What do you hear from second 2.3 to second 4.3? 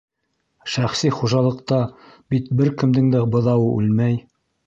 бит бер кемдең дә быҙауы үлмәй.